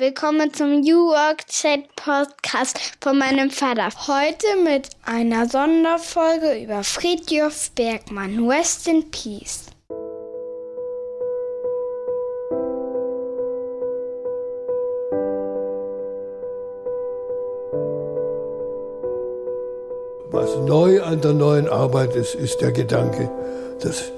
[0.00, 3.88] Willkommen zum New Work Chat Podcast von meinem Vater.
[4.06, 8.48] Heute mit einer Sonderfolge über Friedhof Bergmann.
[8.48, 9.64] Rest in Peace.
[20.30, 23.28] Was neu an der neuen Arbeit ist, ist der Gedanke,
[23.80, 24.12] dass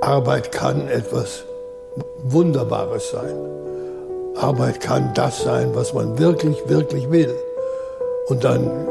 [0.00, 1.44] Arbeit kann etwas
[2.22, 3.54] Wunderbares sein.
[4.36, 7.34] Arbeit kann das sein, was man wirklich, wirklich will.
[8.26, 8.88] Und dann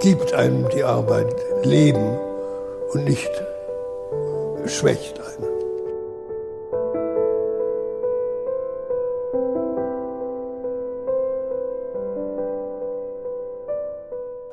[0.00, 2.18] gibt einem die Arbeit Leben
[2.92, 3.30] und nicht
[4.66, 5.49] schwächt einen.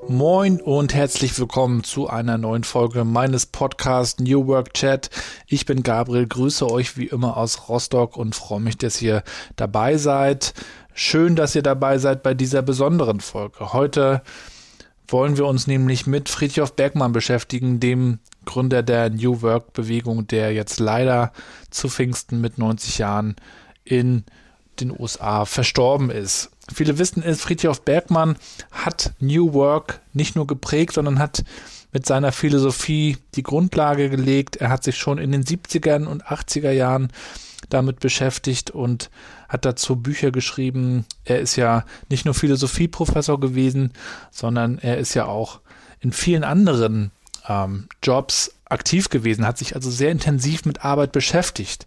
[0.09, 5.09] Moin und herzlich willkommen zu einer neuen Folge meines Podcasts New Work Chat.
[5.47, 9.21] Ich bin Gabriel, grüße euch wie immer aus Rostock und freue mich, dass ihr
[9.57, 10.53] dabei seid.
[10.93, 13.73] Schön, dass ihr dabei seid bei dieser besonderen Folge.
[13.73, 14.21] Heute
[15.09, 20.53] wollen wir uns nämlich mit Friedhof Bergmann beschäftigen, dem Gründer der New Work Bewegung, der
[20.53, 21.33] jetzt leider
[21.69, 23.36] zu Pfingsten mit 90 Jahren
[23.83, 24.23] in
[24.80, 26.52] den USA verstorben ist.
[26.73, 28.38] Viele wissen es, Friedhof Bergmann
[28.72, 31.44] hat New Work nicht nur geprägt, sondern hat
[31.92, 34.58] mit seiner Philosophie die Grundlage gelegt.
[34.58, 37.10] Er hat sich schon in den 70er und 80er Jahren
[37.70, 39.10] damit beschäftigt und
[39.50, 41.06] hat dazu Bücher geschrieben.
[41.26, 43.94] Er ist ja nicht nur Philosophieprofessor gewesen,
[44.32, 45.62] sondern er ist ja auch
[46.00, 47.12] in vielen anderen
[47.48, 51.86] ähm, Jobs aktiv gewesen, hat sich also sehr intensiv mit Arbeit beschäftigt.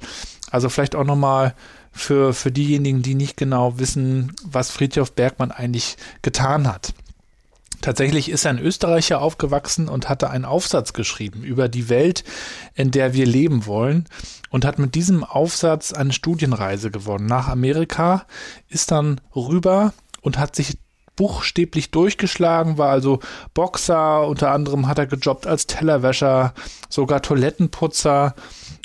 [0.50, 1.54] Also vielleicht auch nochmal
[1.92, 6.94] für, für diejenigen, die nicht genau wissen, was Friedhof Bergmann eigentlich getan hat.
[7.80, 12.24] Tatsächlich ist er ein Österreicher aufgewachsen und hatte einen Aufsatz geschrieben über die Welt,
[12.74, 14.06] in der wir leben wollen
[14.50, 18.26] und hat mit diesem Aufsatz eine Studienreise gewonnen nach Amerika,
[18.68, 20.76] ist dann rüber und hat sich
[21.16, 23.20] buchstäblich durchgeschlagen, war also
[23.54, 26.54] Boxer, unter anderem hat er gejobbt als Tellerwäscher,
[26.88, 28.34] sogar Toilettenputzer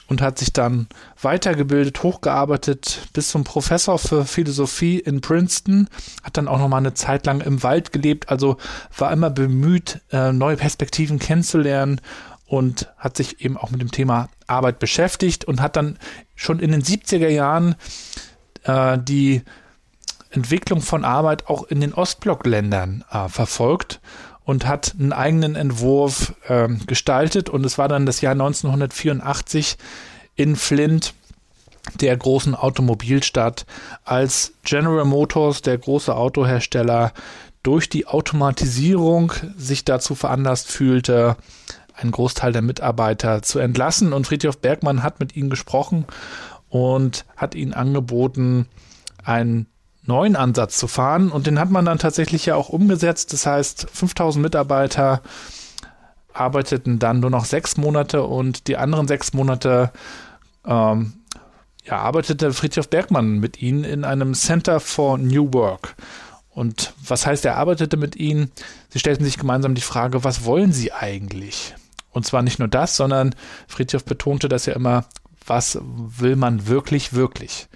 [0.07, 0.87] und hat sich dann
[1.21, 5.87] weitergebildet, hochgearbeitet bis zum Professor für Philosophie in Princeton,
[6.23, 8.57] hat dann auch noch mal eine Zeit lang im Wald gelebt, also
[8.97, 12.01] war immer bemüht, äh, neue Perspektiven kennenzulernen
[12.45, 15.97] und hat sich eben auch mit dem Thema Arbeit beschäftigt und hat dann
[16.35, 17.75] schon in den 70er Jahren
[18.63, 19.41] äh, die
[20.29, 24.01] Entwicklung von Arbeit auch in den Ostblockländern äh, verfolgt
[24.45, 27.49] und hat einen eigenen Entwurf äh, gestaltet.
[27.49, 29.77] Und es war dann das Jahr 1984
[30.35, 31.13] in Flint,
[31.99, 33.65] der großen Automobilstadt,
[34.03, 37.13] als General Motors, der große Autohersteller,
[37.63, 41.35] durch die Automatisierung sich dazu veranlasst fühlte,
[41.95, 44.13] einen Großteil der Mitarbeiter zu entlassen.
[44.13, 46.05] Und Friedhof Bergmann hat mit ihnen gesprochen
[46.69, 48.67] und hat ihnen angeboten,
[49.23, 49.67] einen
[50.07, 51.31] neuen Ansatz zu fahren.
[51.31, 53.33] Und den hat man dann tatsächlich ja auch umgesetzt.
[53.33, 55.21] Das heißt, 5000 Mitarbeiter
[56.33, 59.91] arbeiteten dann nur noch sechs Monate und die anderen sechs Monate
[60.65, 61.13] ähm,
[61.85, 65.95] ja, arbeitete Friedhof Bergmann mit ihnen in einem Center for New Work.
[66.49, 68.51] Und was heißt, er arbeitete mit ihnen?
[68.89, 71.75] Sie stellten sich gemeinsam die Frage, was wollen sie eigentlich?
[72.11, 73.35] Und zwar nicht nur das, sondern
[73.67, 75.05] Friedhof betonte das ja immer,
[75.45, 77.67] was will man wirklich, wirklich?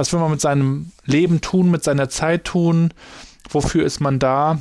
[0.00, 2.94] Was will man mit seinem Leben tun, mit seiner Zeit tun?
[3.50, 4.58] Wofür ist man da?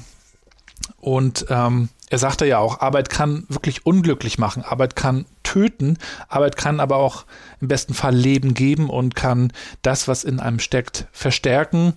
[1.00, 4.64] Und ähm, er sagte ja auch, Arbeit kann wirklich unglücklich machen.
[4.64, 5.98] Arbeit kann töten.
[6.28, 7.24] Arbeit kann aber auch
[7.62, 11.94] im besten Fall Leben geben und kann das, was in einem steckt, verstärken.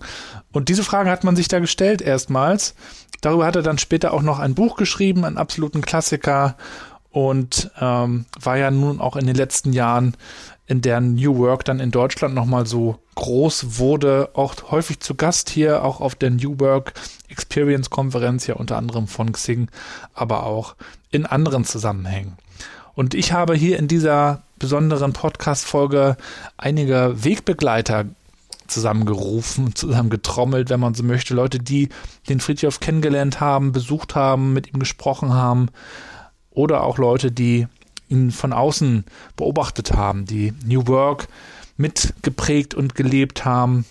[0.53, 2.75] Und diese Frage hat man sich da gestellt erstmals.
[3.19, 6.55] Darüber hat er dann später auch noch ein Buch geschrieben, einen absoluten Klassiker
[7.13, 10.15] und ähm, war ja nun auch in den letzten Jahren
[10.65, 15.49] in der New Work dann in Deutschland nochmal so groß wurde, auch häufig zu Gast
[15.49, 16.93] hier, auch auf der New Work
[17.29, 19.69] Experience Konferenz, ja unter anderem von Xing,
[20.13, 20.75] aber auch
[21.11, 22.37] in anderen Zusammenhängen.
[22.95, 26.15] Und ich habe hier in dieser besonderen Podcast-Folge
[26.57, 28.05] einige Wegbegleiter
[28.67, 31.33] zusammengerufen, zusammengetrommelt, wenn man so möchte.
[31.33, 31.89] Leute, die
[32.29, 35.67] den Friedhof kennengelernt haben, besucht haben, mit ihm gesprochen haben.
[36.51, 37.67] Oder auch Leute, die
[38.13, 39.05] ihn von außen
[39.35, 41.27] beobachtet haben, die New Work
[41.77, 43.85] mitgeprägt und gelebt haben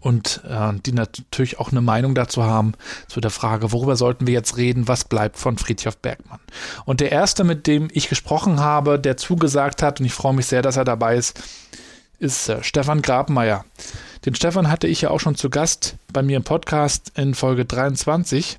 [0.00, 2.72] und äh, die natürlich auch eine Meinung dazu haben
[3.08, 6.40] zu der Frage, worüber sollten wir jetzt reden, was bleibt von Friedhof Bergmann.
[6.84, 10.46] Und der erste, mit dem ich gesprochen habe, der zugesagt hat, und ich freue mich
[10.46, 11.40] sehr, dass er dabei ist,
[12.18, 13.64] ist äh, Stefan Grabmeier.
[14.24, 17.64] Den Stefan hatte ich ja auch schon zu Gast bei mir im Podcast in Folge
[17.64, 18.58] 23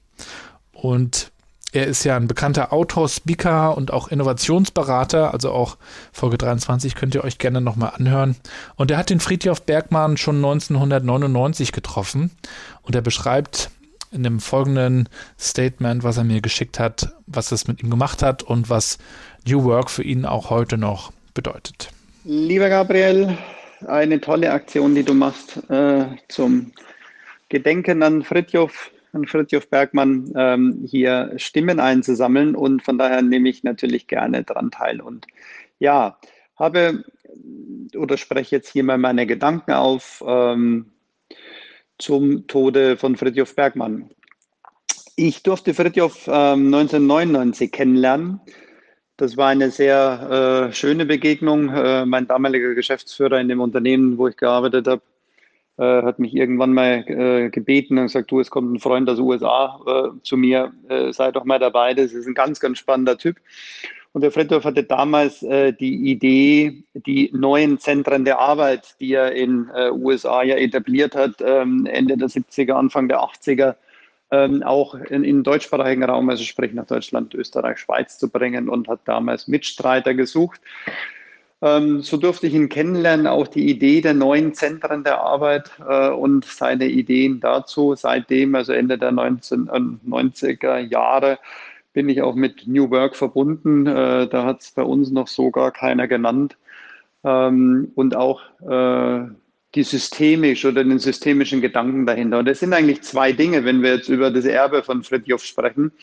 [0.74, 1.32] und
[1.76, 5.34] Er ist ja ein bekannter Autor, Speaker und auch Innovationsberater.
[5.34, 5.76] Also auch
[6.14, 8.38] Folge 23 könnt ihr euch gerne nochmal anhören.
[8.78, 12.32] Und er hat den Friedhof Bergmann schon 1999 getroffen.
[12.82, 13.72] Und er beschreibt
[14.14, 18.42] in dem folgenden Statement, was er mir geschickt hat, was es mit ihm gemacht hat
[18.42, 18.98] und was
[19.46, 21.90] New Work für ihn auch heute noch bedeutet.
[22.24, 23.38] Lieber Gabriel,
[23.86, 26.72] eine tolle Aktion, die du machst äh, zum
[27.50, 33.64] Gedenken an Fritjof, an Fritjof Bergmann, ähm, hier Stimmen einzusammeln und von daher nehme ich
[33.64, 35.02] natürlich gerne daran teil.
[35.02, 35.28] Und
[35.80, 36.20] ja,
[36.58, 37.04] habe
[37.96, 40.92] oder spreche jetzt hier mal meine Gedanken auf ähm,
[41.98, 44.10] zum Tode von Fritjof Bergmann.
[45.16, 48.42] Ich durfte Fritjof ähm, 1999 kennenlernen.
[49.18, 51.70] Das war eine sehr äh, schöne Begegnung.
[51.70, 55.02] Äh, mein damaliger Geschäftsführer in dem Unternehmen, wo ich gearbeitet habe,
[55.78, 59.18] äh, hat mich irgendwann mal äh, gebeten und gesagt, du, es kommt ein Freund aus
[59.18, 61.94] den USA äh, zu mir, äh, sei doch mal dabei.
[61.94, 63.38] Das ist ein ganz, ganz spannender Typ.
[64.14, 69.34] Und der Fritjof hatte damals äh, die Idee, die neuen Zentren der Arbeit, die er
[69.34, 73.76] in äh, USA ja etabliert hat, ähm, Ende der 70er, Anfang der 80er,
[74.32, 78.88] ähm, auch in, in deutschsprachigen Raum, also sprich nach Deutschland, Österreich, Schweiz zu bringen und
[78.88, 80.62] hat damals Mitstreiter gesucht.
[81.66, 86.10] Ähm, so durfte ich ihn kennenlernen, auch die Idee der neuen Zentren der Arbeit äh,
[86.10, 87.96] und seine Ideen dazu.
[87.96, 91.40] Seitdem, also Ende der 1990er Jahre,
[91.92, 93.88] bin ich auch mit New Work verbunden.
[93.88, 96.56] Äh, da hat es bei uns noch so gar keiner genannt.
[97.24, 99.28] Ähm, und auch äh,
[99.74, 102.40] die systemisch oder den systemischen Gedanken dahinter.
[102.40, 105.94] Und das sind eigentlich zwei Dinge, wenn wir jetzt über das Erbe von Fritjof sprechen.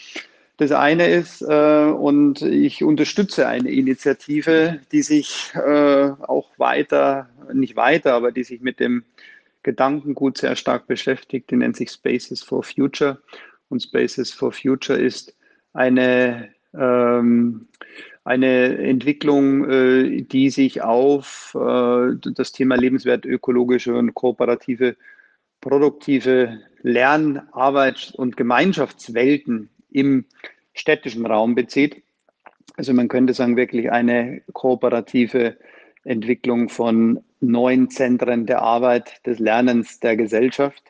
[0.62, 7.74] Das eine ist, äh, und ich unterstütze eine Initiative, die sich äh, auch weiter, nicht
[7.74, 9.02] weiter, aber die sich mit dem
[9.64, 11.50] Gedankengut sehr stark beschäftigt.
[11.50, 13.20] Die nennt sich Spaces for Future.
[13.70, 15.34] Und Spaces for Future ist
[15.72, 17.66] eine, ähm,
[18.22, 24.94] eine Entwicklung, äh, die sich auf äh, das Thema lebenswert ökologische und kooperative,
[25.60, 30.24] produktive Lern-, Arbeit- und Gemeinschaftswelten im
[30.74, 32.02] städtischen Raum bezieht.
[32.76, 35.56] Also man könnte sagen, wirklich eine kooperative
[36.04, 40.82] Entwicklung von neuen Zentren der Arbeit, des Lernens der Gesellschaft.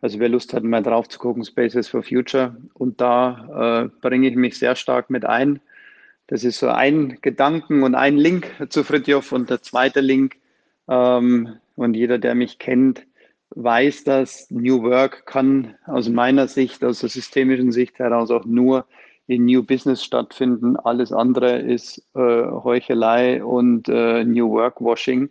[0.00, 2.56] Also wer Lust hat, mal drauf zu gucken, Spaces for Future.
[2.74, 5.60] Und da äh, bringe ich mich sehr stark mit ein.
[6.28, 10.36] Das ist so ein Gedanken und ein Link zu Fritjof und der zweite Link.
[10.88, 13.06] Ähm, und jeder, der mich kennt,
[13.50, 18.86] weiß, dass New Work kann aus meiner Sicht, aus der systemischen Sicht heraus auch nur
[19.26, 20.76] in New Business stattfinden.
[20.76, 25.30] Alles andere ist äh, Heuchelei und äh, New Work Washing.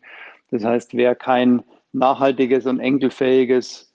[0.51, 3.87] Das heißt, wer kein nachhaltiges und enkelfähiges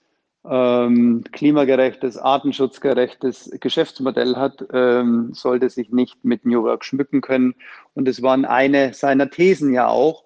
[0.45, 7.55] ähm, klimagerechtes, artenschutzgerechtes Geschäftsmodell hat, ähm, sollte sich nicht mit New Work schmücken können.
[7.93, 10.25] Und es waren eine seiner Thesen ja auch,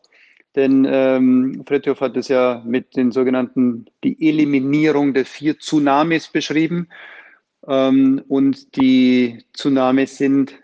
[0.58, 6.90] denn ähm, Fritjof hat es ja mit den sogenannten, die Eliminierung der vier Tsunamis beschrieben.
[7.68, 10.56] Ähm, und die Tsunamis sind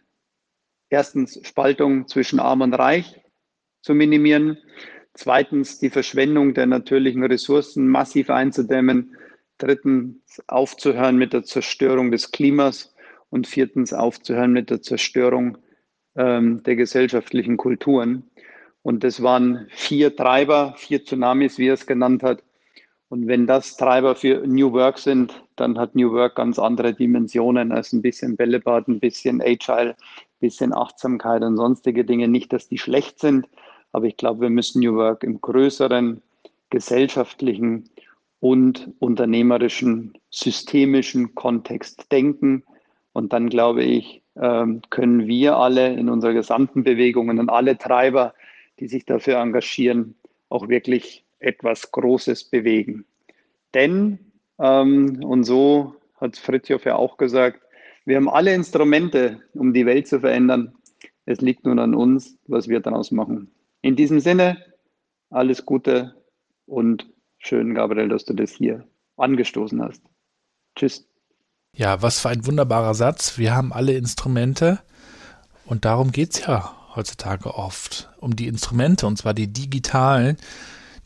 [0.89, 3.21] erstens Spaltung zwischen Arm und Reich
[3.83, 4.57] zu minimieren,
[5.13, 9.15] zweitens die Verschwendung der natürlichen Ressourcen massiv einzudämmen,
[9.59, 12.95] drittens aufzuhören mit der Zerstörung des Klimas
[13.29, 15.59] und viertens aufzuhören mit der Zerstörung
[16.15, 18.23] ähm, der gesellschaftlichen Kulturen.
[18.83, 22.43] Und das waren vier Treiber, vier Tsunamis, wie er es genannt hat.
[23.09, 27.71] Und wenn das Treiber für New Work sind, dann hat New Work ganz andere Dimensionen
[27.71, 32.27] als ein bisschen Bällebad, ein bisschen Agile, ein bisschen Achtsamkeit und sonstige Dinge.
[32.27, 33.47] Nicht, dass die schlecht sind,
[33.91, 36.21] aber ich glaube, wir müssen New Work im größeren
[36.69, 37.89] gesellschaftlichen
[38.39, 42.63] und unternehmerischen, systemischen Kontext denken.
[43.13, 48.33] Und dann glaube ich, ähm, können wir alle in unserer gesamten Bewegung und alle Treiber,
[48.79, 50.15] die sich dafür engagieren,
[50.49, 53.05] auch wirklich etwas Großes bewegen.
[53.73, 54.19] Denn,
[54.59, 57.61] ähm, und so hat Fritjof ja auch gesagt,
[58.05, 60.75] wir haben alle Instrumente, um die Welt zu verändern.
[61.25, 63.51] Es liegt nun an uns, was wir daraus machen.
[63.81, 64.57] In diesem Sinne,
[65.29, 66.15] alles Gute
[66.65, 67.13] und
[67.45, 68.87] Schön, Gabriel, dass du das hier
[69.17, 70.01] angestoßen hast.
[70.77, 71.05] Tschüss.
[71.75, 73.37] Ja, was für ein wunderbarer Satz.
[73.37, 74.79] Wir haben alle Instrumente
[75.65, 78.09] und darum geht es ja heutzutage oft.
[78.17, 80.37] Um die Instrumente und zwar die digitalen.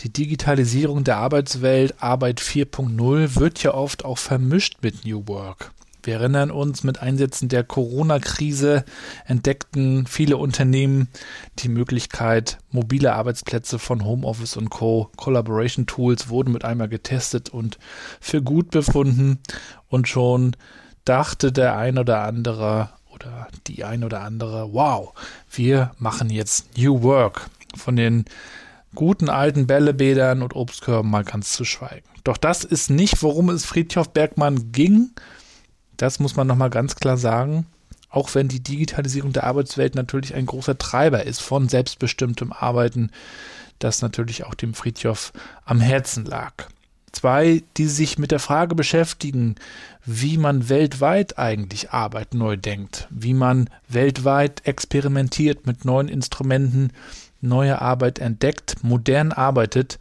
[0.01, 5.72] Die Digitalisierung der Arbeitswelt, Arbeit 4.0, wird ja oft auch vermischt mit New Work.
[6.08, 8.86] Wir erinnern uns, mit Einsätzen der Corona-Krise
[9.25, 11.10] entdeckten viele Unternehmen
[11.60, 15.12] die Möglichkeit, mobile Arbeitsplätze von Homeoffice und Co.
[15.17, 17.77] Collaboration Tools wurden mit einmal getestet und
[18.22, 19.39] für gut befunden
[19.89, 20.56] und schon
[21.03, 25.14] dachte der ein oder andere oder die ein oder andere, wow,
[25.52, 27.50] wir machen jetzt New Work.
[27.76, 28.26] Von den
[28.96, 32.08] guten alten Bällebädern und Obstkörben mal ganz zu schweigen.
[32.24, 35.12] Doch das ist nicht, worum es Friedhof Bergmann ging.
[35.98, 37.66] Das muss man nochmal ganz klar sagen.
[38.10, 43.12] Auch wenn die Digitalisierung der Arbeitswelt natürlich ein großer Treiber ist von selbstbestimmtem Arbeiten,
[43.80, 45.34] das natürlich auch dem Friedhof
[45.66, 46.54] am Herzen lag.
[47.12, 49.56] Zwei, die sich mit der Frage beschäftigen,
[50.06, 56.92] wie man weltweit eigentlich Arbeit neu denkt, wie man weltweit experimentiert mit neuen Instrumenten,
[57.42, 60.00] neue Arbeit entdeckt, modern arbeitet.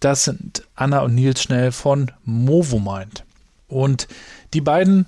[0.00, 3.24] Das sind Anna und Nils Schnell von Movomind.
[3.68, 4.08] Und
[4.54, 5.06] die beiden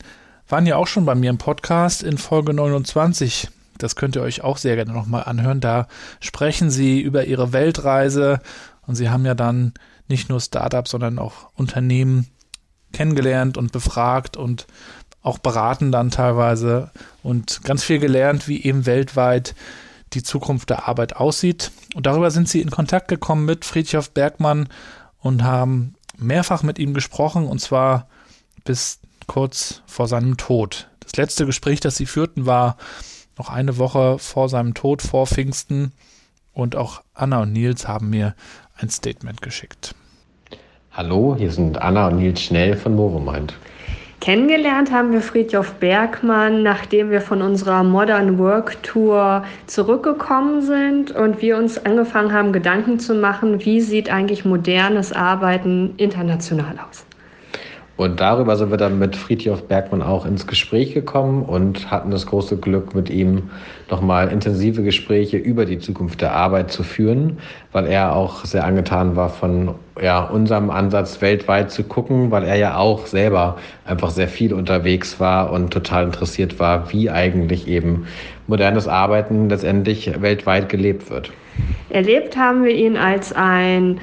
[0.49, 3.49] waren ja auch schon bei mir im Podcast in Folge 29.
[3.79, 5.61] Das könnt ihr euch auch sehr gerne nochmal anhören.
[5.61, 5.89] Da
[6.21, 8.41] sprechen sie über ihre Weltreise
[8.87, 9.73] und sie haben ja dann
[10.11, 12.27] nicht nur Startups, sondern auch Unternehmen
[12.93, 14.67] kennengelernt und befragt und
[15.23, 16.91] auch beraten dann teilweise
[17.23, 19.55] und ganz viel gelernt, wie eben weltweit
[20.13, 21.71] die Zukunft der Arbeit aussieht.
[21.95, 24.69] Und darüber sind sie in Kontakt gekommen mit Friedhof Bergmann
[25.19, 28.09] und haben mehrfach mit ihm gesprochen und zwar
[28.65, 30.89] bis kurz vor seinem Tod.
[31.01, 32.77] Das letzte Gespräch, das sie führten, war
[33.39, 35.93] noch eine Woche vor seinem Tod, vor Pfingsten.
[36.53, 38.35] Und auch Anna und Nils haben mir
[38.77, 39.95] ein Statement geschickt.
[40.93, 43.55] Hallo, hier sind Anna und Nils Schnell von Movomind.
[44.21, 51.41] Kennengelernt haben wir Friedhof Bergmann, nachdem wir von unserer Modern Work Tour zurückgekommen sind und
[51.43, 57.07] wir uns angefangen haben, Gedanken zu machen, wie sieht eigentlich modernes Arbeiten international aus.
[58.01, 62.25] Und darüber sind wir dann mit Friedhof Bergmann auch ins Gespräch gekommen und hatten das
[62.25, 63.51] große Glück, mit ihm
[63.91, 67.41] nochmal intensive Gespräche über die Zukunft der Arbeit zu führen,
[67.73, 72.57] weil er auch sehr angetan war von ja, unserem Ansatz weltweit zu gucken, weil er
[72.57, 78.07] ja auch selber einfach sehr viel unterwegs war und total interessiert war, wie eigentlich eben
[78.47, 81.33] modernes Arbeiten letztendlich weltweit gelebt wird.
[81.91, 84.01] Erlebt haben wir ihn als ein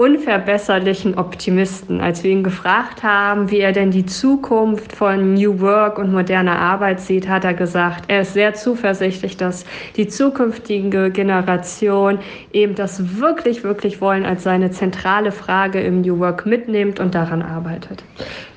[0.00, 2.00] unverbesserlichen Optimisten.
[2.00, 6.58] Als wir ihn gefragt haben, wie er denn die Zukunft von New Work und moderner
[6.58, 9.66] Arbeit sieht, hat er gesagt, er ist sehr zuversichtlich, dass
[9.96, 12.18] die zukünftige Generation
[12.50, 17.42] eben das wirklich, wirklich wollen als seine zentrale Frage im New Work mitnimmt und daran
[17.42, 18.02] arbeitet.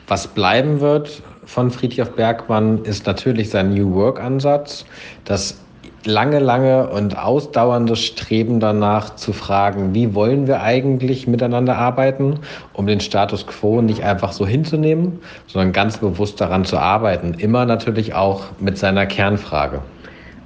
[0.08, 4.86] Was bleiben wird von Friedrich Bergmann ist natürlich sein New Work-Ansatz,
[5.26, 5.63] das
[6.06, 12.40] lange, lange und ausdauerndes Streben danach zu fragen, wie wollen wir eigentlich miteinander arbeiten,
[12.74, 17.34] um den Status quo nicht einfach so hinzunehmen, sondern ganz bewusst daran zu arbeiten.
[17.36, 19.82] Immer natürlich auch mit seiner Kernfrage.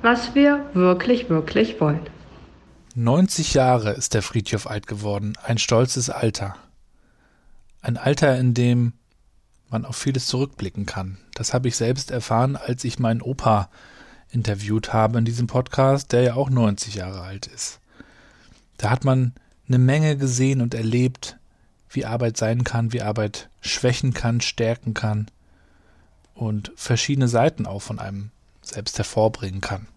[0.01, 1.99] Was wir wirklich, wirklich wollen.
[2.95, 6.55] 90 Jahre ist der Friedhof alt geworden, ein stolzes Alter.
[7.81, 8.93] Ein Alter, in dem
[9.69, 11.17] man auf vieles zurückblicken kann.
[11.35, 13.69] Das habe ich selbst erfahren, als ich meinen Opa
[14.31, 17.79] interviewt habe in diesem Podcast, der ja auch 90 Jahre alt ist.
[18.77, 19.33] Da hat man
[19.67, 21.37] eine Menge gesehen und erlebt,
[21.89, 25.27] wie Arbeit sein kann, wie Arbeit schwächen kann, stärken kann
[26.35, 28.31] und verschiedene Seiten auch von einem
[28.61, 29.87] selbst hervorbringen kann.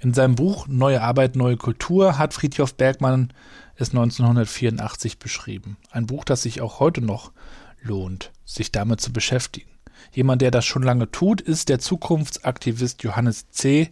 [0.00, 3.32] In seinem Buch Neue Arbeit, neue Kultur hat Friedhof Bergmann
[3.76, 5.76] es 1984 beschrieben.
[5.90, 7.32] Ein Buch, das sich auch heute noch
[7.80, 9.70] lohnt, sich damit zu beschäftigen.
[10.12, 13.90] Jemand, der das schon lange tut, ist der Zukunftsaktivist Johannes C.,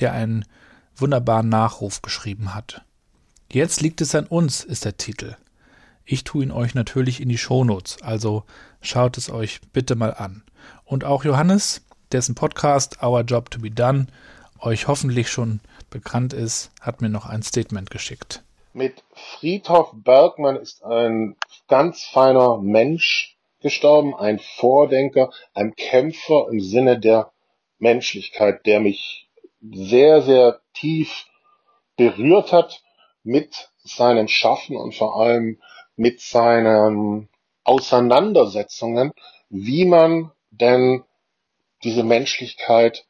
[0.00, 0.44] der einen
[0.96, 2.82] wunderbaren Nachruf geschrieben hat.
[3.50, 5.36] Jetzt liegt es an uns, ist der Titel.
[6.04, 8.44] Ich tue ihn euch natürlich in die Shownotes, also
[8.80, 10.42] schaut es euch bitte mal an.
[10.84, 14.06] Und auch Johannes, dessen Podcast Our Job to be Done
[14.60, 18.42] euch hoffentlich schon bekannt ist, hat mir noch ein Statement geschickt.
[18.72, 21.36] Mit Friedhof Bergmann ist ein
[21.68, 27.32] ganz feiner Mensch gestorben, ein Vordenker, ein Kämpfer im Sinne der
[27.78, 29.28] Menschlichkeit, der mich
[29.60, 31.26] sehr, sehr tief
[31.96, 32.82] berührt hat
[33.24, 35.60] mit seinem Schaffen und vor allem
[35.96, 37.28] mit seinen
[37.64, 39.12] Auseinandersetzungen,
[39.50, 41.04] wie man denn
[41.82, 43.06] diese Menschlichkeit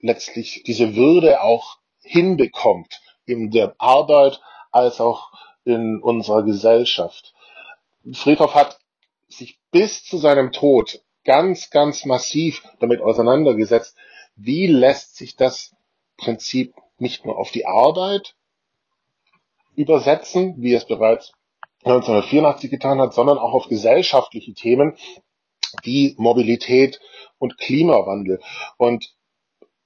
[0.00, 5.30] letztlich, diese Würde auch hinbekommt in der Arbeit als auch
[5.64, 7.34] in unserer Gesellschaft.
[8.12, 8.78] Friedhoff hat
[9.28, 13.96] sich bis zu seinem Tod ganz, ganz massiv damit auseinandergesetzt,
[14.36, 15.74] wie lässt sich das
[16.16, 18.36] Prinzip nicht nur auf die Arbeit
[19.74, 21.32] übersetzen, wie es bereits
[21.84, 24.96] 1984 getan hat, sondern auch auf gesellschaftliche Themen
[25.82, 27.00] wie Mobilität
[27.38, 28.40] und Klimawandel.
[28.76, 29.14] Und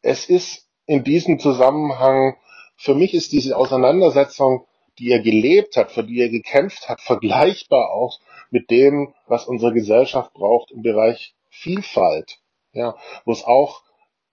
[0.02, 2.37] es ist in diesem Zusammenhang,
[2.76, 4.66] für mich ist diese Auseinandersetzung,
[4.99, 8.19] die er gelebt hat, für die er gekämpft hat, vergleichbar auch
[8.50, 12.38] mit dem, was unsere Gesellschaft braucht im Bereich Vielfalt.
[12.73, 13.83] ja, wo es auch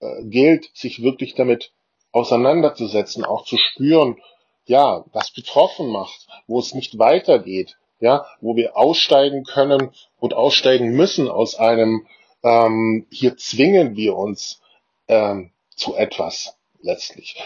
[0.02, 1.72] äh, gilt, sich wirklich damit
[2.12, 4.18] auseinanderzusetzen, auch zu spüren,
[4.66, 10.92] ja, was betroffen macht, wo es nicht weitergeht, ja, wo wir aussteigen können und aussteigen
[10.92, 12.06] müssen aus einem,
[12.44, 14.62] ähm, hier zwingen wir uns
[15.08, 17.42] ähm, zu etwas letztlich.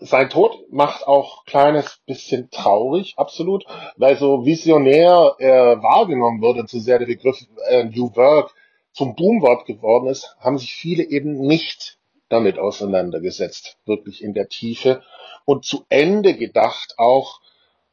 [0.00, 3.64] Sein Tod macht auch kleines bisschen traurig, absolut,
[3.96, 7.36] weil so visionär äh, wahrgenommen wurde, zu sehr der Begriff
[7.68, 8.54] äh, New Work
[8.92, 15.02] zum Boomwort geworden ist, haben sich viele eben nicht damit auseinandergesetzt, wirklich in der Tiefe
[15.44, 17.40] und zu Ende gedacht auch,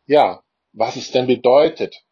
[0.06, 0.44] ja,
[0.74, 2.04] was es denn bedeutet,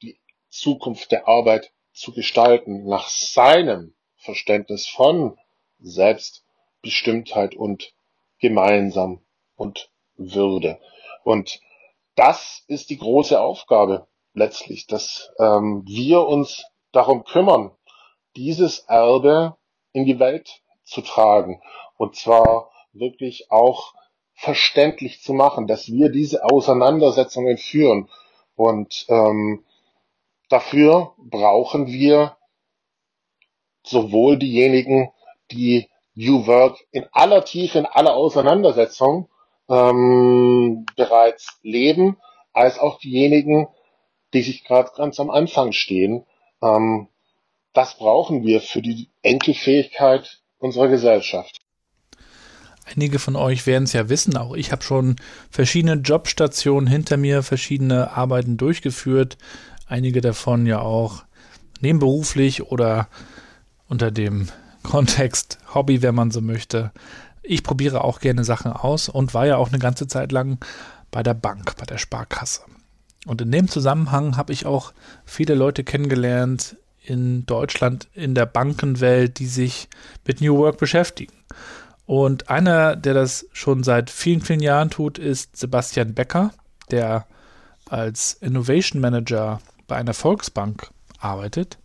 [0.00, 5.36] die Zukunft der Arbeit zu gestalten nach seinem Verständnis von
[5.80, 7.92] Selbstbestimmtheit und
[8.38, 9.22] gemeinsam
[9.60, 10.80] und Würde.
[11.22, 11.60] Und
[12.14, 17.70] das ist die große Aufgabe letztlich, dass ähm, wir uns darum kümmern,
[18.36, 19.56] dieses Erbe
[19.92, 21.60] in die Welt zu tragen.
[21.98, 23.92] Und zwar wirklich auch
[24.32, 28.08] verständlich zu machen, dass wir diese Auseinandersetzungen führen.
[28.56, 29.64] Und ähm,
[30.48, 32.36] dafür brauchen wir
[33.82, 35.12] sowohl diejenigen,
[35.50, 39.28] die New Work in aller Tiefe, in aller Auseinandersetzung
[39.70, 42.16] ähm, bereits leben,
[42.52, 43.68] als auch diejenigen,
[44.34, 46.26] die sich gerade ganz am Anfang stehen.
[46.60, 47.08] Ähm,
[47.72, 51.58] das brauchen wir für die Enkelfähigkeit unserer Gesellschaft.
[52.84, 55.16] Einige von euch werden es ja wissen, auch ich habe schon
[55.48, 59.38] verschiedene Jobstationen hinter mir, verschiedene Arbeiten durchgeführt,
[59.86, 61.22] einige davon ja auch
[61.80, 63.08] nebenberuflich oder
[63.88, 64.48] unter dem
[64.82, 66.90] Kontext Hobby, wenn man so möchte.
[67.42, 70.58] Ich probiere auch gerne Sachen aus und war ja auch eine ganze Zeit lang
[71.10, 72.62] bei der Bank, bei der Sparkasse.
[73.26, 74.92] Und in dem Zusammenhang habe ich auch
[75.24, 79.88] viele Leute kennengelernt in Deutschland, in der Bankenwelt, die sich
[80.26, 81.34] mit New Work beschäftigen.
[82.06, 86.50] Und einer, der das schon seit vielen, vielen Jahren tut, ist Sebastian Becker,
[86.90, 87.26] der
[87.88, 91.78] als Innovation Manager bei einer Volksbank arbeitet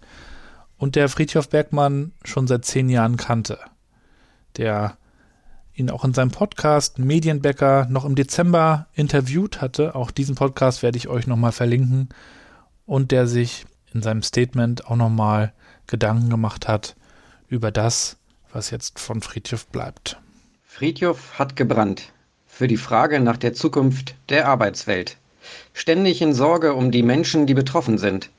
[0.77, 3.59] und der Friedhof Bergmann schon seit zehn Jahren kannte.
[4.58, 4.97] Der
[5.75, 9.95] ihn auch in seinem Podcast Medienbäcker noch im Dezember interviewt hatte.
[9.95, 12.09] Auch diesen Podcast werde ich euch nochmal verlinken.
[12.85, 15.53] Und der sich in seinem Statement auch nochmal
[15.88, 16.95] Gedanken gemacht hat
[17.47, 18.17] über das,
[18.51, 20.19] was jetzt von Friedhof bleibt.
[20.65, 22.11] Friedhof hat gebrannt
[22.47, 25.17] für die Frage nach der Zukunft der Arbeitswelt.
[25.73, 28.29] Ständig in Sorge um die Menschen, die betroffen sind.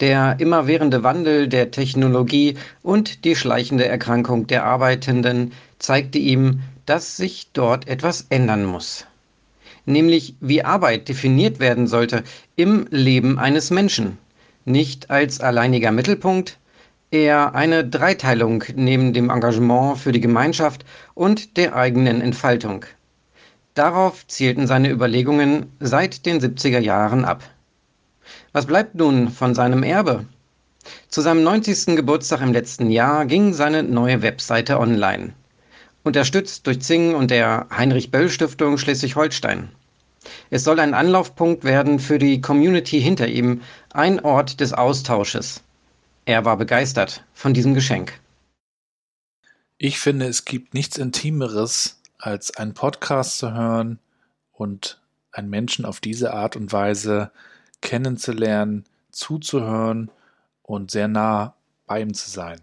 [0.00, 7.48] Der immerwährende Wandel der Technologie und die schleichende Erkrankung der Arbeitenden zeigte ihm, dass sich
[7.52, 9.06] dort etwas ändern muss.
[9.84, 12.22] Nämlich wie Arbeit definiert werden sollte
[12.56, 14.18] im Leben eines Menschen.
[14.64, 16.58] Nicht als alleiniger Mittelpunkt,
[17.10, 22.84] eher eine Dreiteilung neben dem Engagement für die Gemeinschaft und der eigenen Entfaltung.
[23.74, 27.42] Darauf zielten seine Überlegungen seit den 70er Jahren ab.
[28.52, 30.26] Was bleibt nun von seinem Erbe?
[31.08, 31.96] Zu seinem 90.
[31.96, 35.32] Geburtstag im letzten Jahr ging seine neue Webseite online.
[36.04, 39.68] Unterstützt durch Zing und der Heinrich Böll Stiftung Schleswig-Holstein.
[40.50, 43.62] Es soll ein Anlaufpunkt werden für die Community hinter ihm,
[43.92, 45.62] ein Ort des Austausches.
[46.24, 48.20] Er war begeistert von diesem Geschenk.
[49.78, 53.98] Ich finde, es gibt nichts Intimeres, als einen Podcast zu hören
[54.52, 55.00] und
[55.32, 57.32] einen Menschen auf diese Art und Weise
[57.80, 60.10] kennenzulernen, zuzuhören
[60.62, 61.54] und sehr nah
[61.86, 62.60] bei ihm zu sein.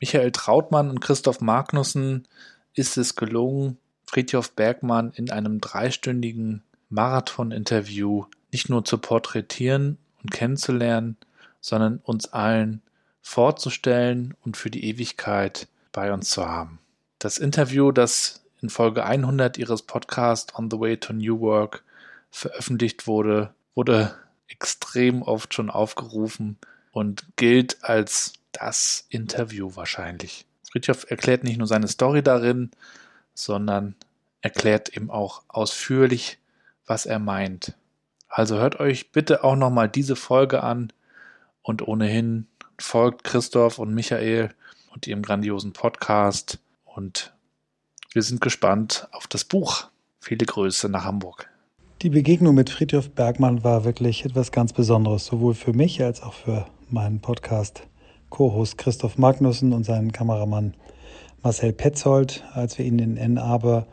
[0.00, 2.26] Michael Trautmann und Christoph Magnussen
[2.74, 11.16] ist es gelungen, Friedhof Bergmann in einem dreistündigen Marathon-Interview nicht nur zu porträtieren und kennenzulernen,
[11.60, 12.82] sondern uns allen
[13.22, 16.78] vorzustellen und für die Ewigkeit bei uns zu haben.
[17.18, 21.82] Das Interview, das in Folge 100 ihres Podcasts On the Way to New Work
[22.30, 24.14] veröffentlicht wurde, wurde
[24.48, 26.56] extrem oft schon aufgerufen
[26.92, 30.46] und gilt als das Interview wahrscheinlich.
[30.70, 32.70] Fritjof erklärt nicht nur seine Story darin,
[33.34, 33.94] sondern
[34.40, 36.38] erklärt eben auch ausführlich,
[36.86, 37.74] was er meint.
[38.28, 40.92] Also hört euch bitte auch nochmal diese Folge an
[41.62, 42.46] und ohnehin
[42.78, 44.50] folgt Christoph und Michael
[44.92, 46.58] und ihrem grandiosen Podcast.
[46.84, 47.32] Und
[48.12, 49.88] wir sind gespannt auf das Buch.
[50.20, 51.48] Viele Grüße nach Hamburg.
[52.02, 56.34] Die Begegnung mit Friedhof Bergmann war wirklich etwas ganz Besonderes, sowohl für mich als auch
[56.34, 57.82] für meinen Podcast
[58.30, 60.74] Co-Host Christoph Magnussen und seinen Kameramann
[61.42, 62.44] Marcel Petzold.
[62.54, 63.38] Als wir ihn in N.
[63.38, 63.86] Aber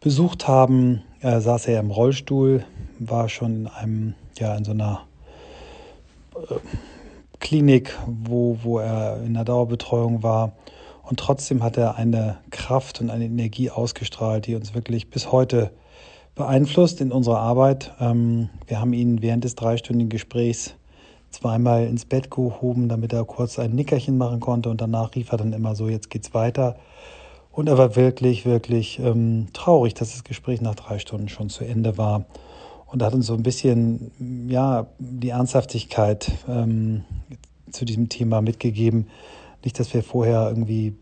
[0.00, 2.64] besucht haben, äh, saß er im Rollstuhl,
[2.98, 5.02] war schon in einem, ja, in so einer
[6.34, 6.54] äh,
[7.40, 10.52] Klinik, wo, wo er in der Dauerbetreuung war.
[11.02, 15.70] Und trotzdem hat er eine Kraft und eine Energie ausgestrahlt, die uns wirklich bis heute
[16.34, 17.92] beeinflusst in unserer Arbeit.
[18.00, 20.74] Ähm, wir haben ihn während des dreistündigen Gesprächs
[21.32, 25.38] zweimal ins Bett gehoben, damit er kurz ein Nickerchen machen konnte und danach rief er
[25.38, 26.76] dann immer so, jetzt geht's weiter.
[27.50, 31.64] Und er war wirklich, wirklich ähm, traurig, dass das Gespräch nach drei Stunden schon zu
[31.64, 32.24] Ende war.
[32.86, 34.10] Und hat uns so ein bisschen,
[34.48, 37.04] ja, die Ernsthaftigkeit ähm,
[37.70, 39.08] zu diesem Thema mitgegeben.
[39.64, 40.94] Nicht, dass wir vorher irgendwie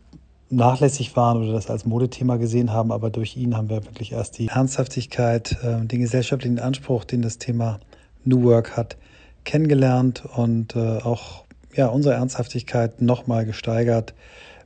[0.50, 4.38] nachlässig waren oder das als Modethema gesehen haben, aber durch ihn haben wir wirklich erst
[4.38, 7.78] die Ernsthaftigkeit, äh, den gesellschaftlichen Anspruch, den das Thema
[8.24, 8.96] New Work hat,
[9.44, 14.14] kennengelernt und äh, auch ja, unsere Ernsthaftigkeit nochmal gesteigert,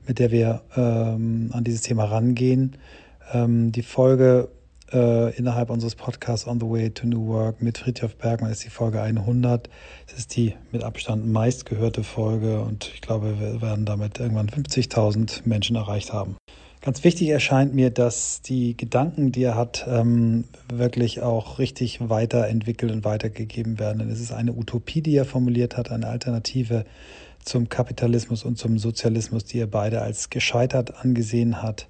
[0.06, 2.76] mit der wir ähm, an dieses Thema rangehen.
[3.32, 4.48] Ähm, die Folge
[4.92, 8.70] äh, innerhalb unseres Podcasts On the Way to New Work mit Friedhof Bergmann ist die
[8.70, 9.68] Folge 100.
[10.06, 15.42] Es ist die mit Abstand meistgehörte Folge und ich glaube, wir werden damit irgendwann 50.000
[15.44, 16.36] Menschen erreicht haben.
[16.84, 22.92] Ganz wichtig erscheint mir, dass die Gedanken, die er hat, ähm, wirklich auch richtig weiterentwickelt
[22.92, 24.00] und weitergegeben werden.
[24.00, 26.84] Denn es ist eine Utopie, die er formuliert hat, eine Alternative
[27.42, 31.88] zum Kapitalismus und zum Sozialismus, die er beide als gescheitert angesehen hat.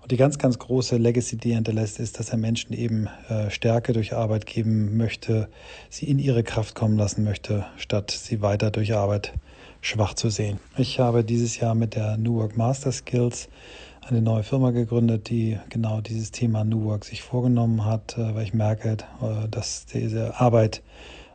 [0.00, 3.48] Und die ganz, ganz große Legacy, die er hinterlässt, ist, dass er Menschen eben äh,
[3.48, 5.50] Stärke durch Arbeit geben möchte,
[5.88, 9.34] sie in ihre Kraft kommen lassen möchte, statt sie weiter durch Arbeit
[9.80, 10.58] schwach zu sehen.
[10.76, 13.48] Ich habe dieses Jahr mit der New Work Master Skills
[14.08, 18.44] eine neue Firma gegründet, die genau dieses Thema New Work sich vorgenommen hat, äh, weil
[18.44, 20.82] ich merke, äh, dass diese Arbeit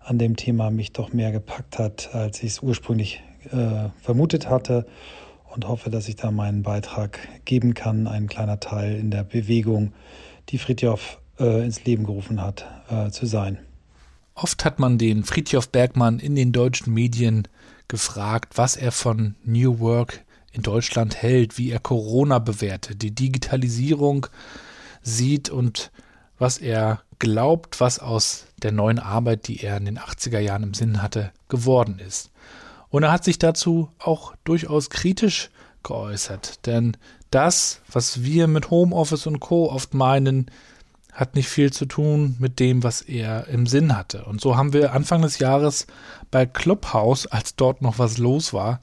[0.03, 4.85] an dem Thema mich doch mehr gepackt hat, als ich es ursprünglich äh, vermutet hatte
[5.53, 9.93] und hoffe, dass ich da meinen Beitrag geben kann, ein kleiner Teil in der Bewegung,
[10.49, 12.65] die Fritjof ins Leben gerufen hat,
[13.11, 13.59] zu sein.
[14.33, 17.47] Oft hat man den Fritjof Bergmann in den deutschen Medien
[17.87, 20.25] gefragt, was er von New Work
[20.57, 24.27] in Deutschland hält, wie er Corona bewertet, die Digitalisierung
[25.01, 25.91] sieht und
[26.39, 30.73] was er glaubt, was aus der neuen Arbeit, die er in den 80er Jahren im
[30.73, 32.31] Sinn hatte, geworden ist.
[32.89, 35.49] Und er hat sich dazu auch durchaus kritisch
[35.83, 36.97] geäußert, denn
[37.31, 40.49] das, was wir mit Homeoffice und Co oft meinen,
[41.11, 44.25] hat nicht viel zu tun mit dem, was er im Sinn hatte.
[44.25, 45.87] Und so haben wir Anfang des Jahres
[46.29, 48.79] bei Clubhouse, als dort noch was los war,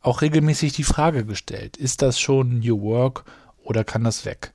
[0.00, 3.24] auch regelmäßig die Frage gestellt, ist das schon New Work
[3.62, 4.52] oder kann das weg?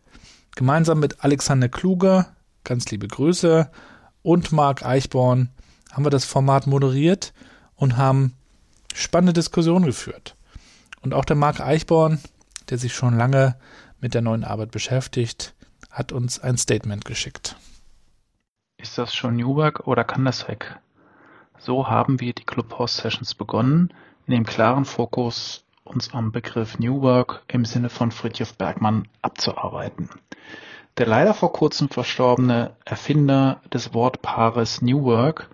[0.55, 3.69] Gemeinsam mit Alexander Kluger, ganz liebe Grüße,
[4.23, 5.49] und Marc Eichborn
[5.91, 7.33] haben wir das Format moderiert
[7.75, 8.33] und haben
[8.93, 10.35] spannende Diskussionen geführt.
[11.01, 12.19] Und auch der Marc Eichborn,
[12.69, 13.55] der sich schon lange
[13.99, 15.53] mit der neuen Arbeit beschäftigt,
[15.91, 17.55] hat uns ein Statement geschickt.
[18.77, 20.79] Ist das schon New Work oder kann das weg?
[21.57, 23.93] So haben wir die Clubhouse Sessions begonnen,
[24.33, 30.09] dem klaren Fokus, uns am Begriff New Work im Sinne von Fritjof Bergmann abzuarbeiten.
[30.97, 35.49] Der leider vor kurzem verstorbene Erfinder des Wortpaares New Work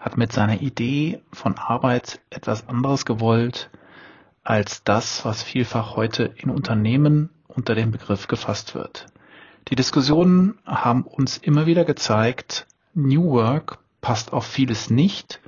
[0.00, 3.70] hat mit seiner Idee von Arbeit etwas anderes gewollt
[4.44, 9.06] als das, was vielfach heute in Unternehmen unter dem Begriff gefasst wird.
[9.68, 15.40] Die Diskussionen haben uns immer wieder gezeigt, New Work passt auf vieles nicht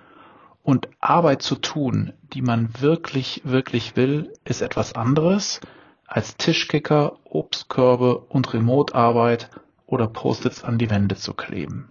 [0.63, 5.61] und Arbeit zu tun, die man wirklich, wirklich will, ist etwas anderes
[6.07, 9.51] als Tischkicker, Obstkörbe und Remote-Arbeit
[9.87, 11.91] oder Post-its an die Wände zu kleben.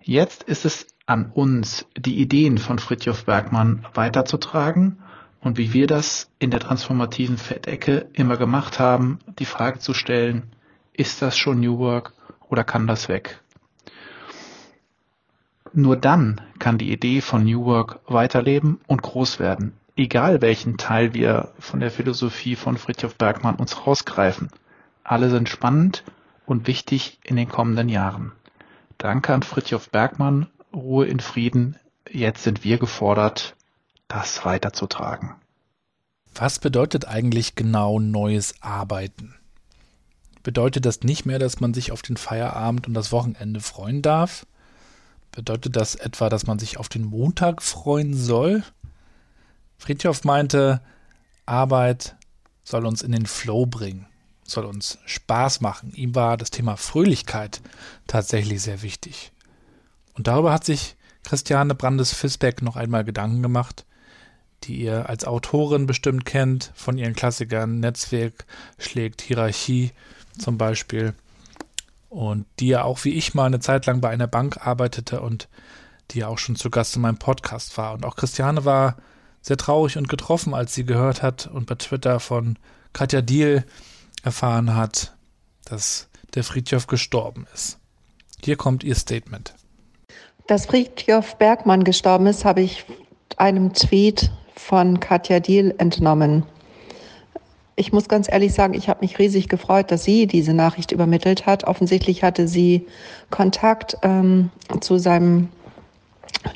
[0.00, 4.98] Jetzt ist es an uns, die Ideen von Fritjof Bergmann weiterzutragen
[5.40, 10.52] und wie wir das in der transformativen Fettecke immer gemacht haben, die Frage zu stellen,
[10.92, 12.12] ist das schon New Work
[12.48, 13.42] oder kann das weg?
[15.78, 21.12] Nur dann kann die Idee von New Work weiterleben und groß werden, egal welchen Teil
[21.12, 24.48] wir von der Philosophie von Fritjof Bergmann uns rausgreifen.
[25.04, 26.02] Alle sind spannend
[26.46, 28.32] und wichtig in den kommenden Jahren.
[28.96, 31.76] Danke an Fritjof Bergmann, Ruhe in Frieden.
[32.10, 33.54] Jetzt sind wir gefordert,
[34.08, 35.34] das weiterzutragen.
[36.34, 39.34] Was bedeutet eigentlich genau neues Arbeiten?
[40.42, 44.46] Bedeutet das nicht mehr, dass man sich auf den Feierabend und das Wochenende freuen darf?
[45.36, 48.64] Bedeutet das etwa, dass man sich auf den Montag freuen soll?
[49.76, 50.80] Friedhoff meinte,
[51.44, 52.16] Arbeit
[52.64, 54.06] soll uns in den Flow bringen,
[54.44, 55.92] soll uns Spaß machen.
[55.92, 57.60] Ihm war das Thema Fröhlichkeit
[58.06, 59.30] tatsächlich sehr wichtig.
[60.14, 63.84] Und darüber hat sich Christiane Brandes-Fisbeck noch einmal Gedanken gemacht,
[64.64, 68.46] die ihr als Autorin bestimmt kennt, von ihren Klassikern Netzwerk
[68.78, 69.92] schlägt Hierarchie
[70.38, 71.12] zum Beispiel
[72.08, 75.48] und die ja auch wie ich mal eine Zeit lang bei einer Bank arbeitete und
[76.10, 77.94] die ja auch schon zu Gast in meinem Podcast war.
[77.94, 78.96] Und auch Christiane war
[79.42, 82.58] sehr traurig und getroffen, als sie gehört hat und bei Twitter von
[82.92, 83.64] Katja Diel
[84.22, 85.14] erfahren hat,
[85.64, 87.78] dass der Friedhof gestorben ist.
[88.44, 89.54] Hier kommt ihr Statement.
[90.46, 92.84] Dass Friedhof Bergmann gestorben ist, habe ich
[93.36, 96.44] einem Tweet von Katja Diel entnommen.
[97.78, 101.44] Ich muss ganz ehrlich sagen, ich habe mich riesig gefreut, dass sie diese Nachricht übermittelt
[101.44, 101.64] hat.
[101.64, 102.86] Offensichtlich hatte sie
[103.30, 105.50] Kontakt ähm, zu seinem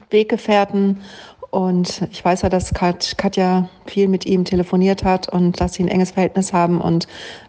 [0.08, 1.02] Weggefährten
[1.50, 5.82] und ich weiß ja, dass Kat, Katja viel mit ihm telefoniert hat und dass sie
[5.82, 7.06] ein enges Verhältnis haben und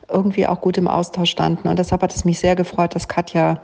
[0.10, 1.67] irgendwie auch gut im Austausch standen.
[1.67, 3.62] Und deshalb hat es mich sehr gefreut, dass Katja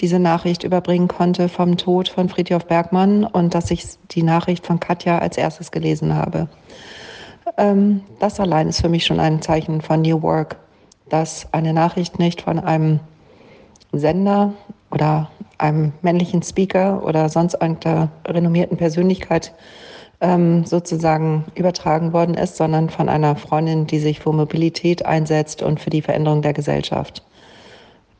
[0.00, 4.80] diese Nachricht überbringen konnte vom Tod von Friedhof Bergmann und dass ich die Nachricht von
[4.80, 6.48] Katja als erstes gelesen habe.
[7.56, 10.56] Ähm, das allein ist für mich schon ein Zeichen von New Work,
[11.08, 13.00] dass eine Nachricht nicht von einem
[13.92, 14.52] Sender
[14.90, 19.52] oder einem männlichen Speaker oder sonst irgendeiner renommierten Persönlichkeit
[20.20, 25.80] ähm, sozusagen übertragen worden ist, sondern von einer Freundin, die sich für Mobilität einsetzt und
[25.80, 27.22] für die Veränderung der Gesellschaft.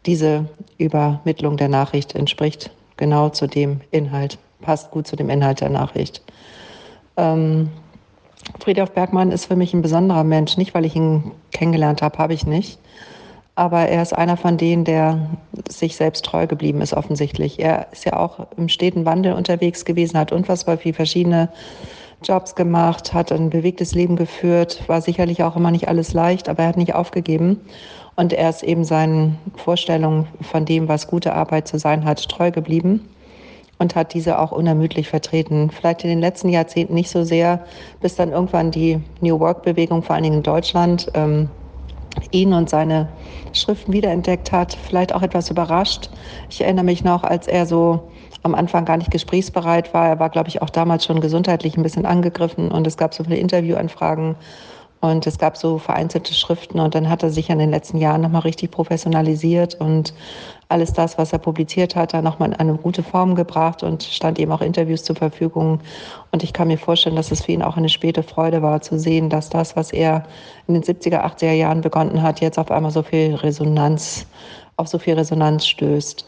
[0.07, 5.71] Diese Übermittlung der Nachricht entspricht genau zu dem Inhalt, passt gut zu dem Inhalt der
[5.71, 6.23] Nachricht.
[7.17, 7.71] Ähm,
[8.61, 12.35] Friedhof Bergmann ist für mich ein besonderer Mensch, nicht weil ich ihn kennengelernt habe, habe
[12.35, 12.79] ich nicht,
[13.55, 15.31] aber er ist einer von denen, der
[15.69, 17.61] sich selbst treu geblieben ist, offensichtlich.
[17.61, 21.49] Er ist ja auch im steten Wandel unterwegs gewesen, hat unfassbar viele verschiedene
[22.23, 26.63] Jobs gemacht, hat ein bewegtes Leben geführt, war sicherlich auch immer nicht alles leicht, aber
[26.63, 27.61] er hat nicht aufgegeben.
[28.17, 32.51] Und er ist eben seinen Vorstellungen von dem, was gute Arbeit zu sein hat, treu
[32.51, 33.09] geblieben
[33.79, 35.71] und hat diese auch unermüdlich vertreten.
[35.71, 37.65] Vielleicht in den letzten Jahrzehnten nicht so sehr,
[38.01, 41.51] bis dann irgendwann die New Work-Bewegung, vor allen Dingen in Deutschland, ähm,
[42.31, 43.09] ihn und seine
[43.53, 46.11] Schriften wiederentdeckt hat, vielleicht auch etwas überrascht.
[46.49, 48.11] Ich erinnere mich noch, als er so
[48.43, 50.07] am Anfang gar nicht gesprächsbereit war.
[50.07, 53.25] Er war, glaube ich, auch damals schon gesundheitlich ein bisschen angegriffen und es gab so
[53.25, 54.37] viele Interviewanfragen
[55.05, 58.23] und es gab so vereinzelte Schriften und dann hat er sich in den letzten Jahren
[58.23, 60.15] nochmal richtig professionalisiert und
[60.71, 64.39] alles das, was er publiziert hat, da nochmal in eine gute Form gebracht und stand
[64.39, 65.81] ihm auch Interviews zur Verfügung.
[66.33, 68.99] Und ich kann mir vorstellen, dass es für ihn auch eine späte Freude war zu
[68.99, 70.25] sehen, dass das, was er
[70.69, 74.27] in den 70er, 80er Jahren begonnen hat, jetzt auf einmal so viel Resonanz,
[74.79, 76.25] auf so viel Resonanz stößt.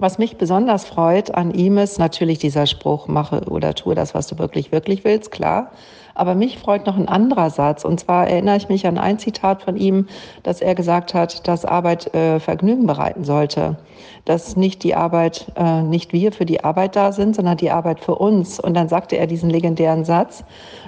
[0.00, 4.26] Was mich besonders freut an ihm ist natürlich dieser Spruch, mache oder tue das, was
[4.26, 5.70] du wirklich, wirklich willst, klar.
[6.16, 7.84] Aber mich freut noch ein anderer Satz.
[7.84, 10.08] Und zwar erinnere ich mich an ein Zitat von ihm,
[10.42, 13.76] dass er gesagt hat, dass Arbeit äh, Vergnügen bereiten sollte.
[14.24, 18.00] Dass nicht die Arbeit, äh, nicht wir für die Arbeit da sind, sondern die Arbeit
[18.00, 18.58] für uns.
[18.58, 20.42] Und dann sagte er diesen legendären Satz,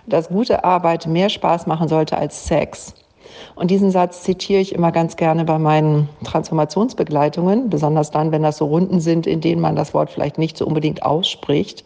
[0.06, 2.94] dass gute Arbeit mehr Spaß machen sollte als Sex.
[3.54, 8.58] Und diesen Satz zitiere ich immer ganz gerne bei meinen Transformationsbegleitungen, besonders dann, wenn das
[8.58, 11.84] so Runden sind, in denen man das Wort vielleicht nicht so unbedingt ausspricht